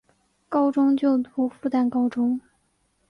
[0.49, 2.41] 高中就读复旦高中。